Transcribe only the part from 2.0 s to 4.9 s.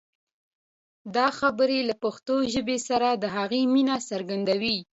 پښتو ژبې سره د هغه مینه څرګندوي.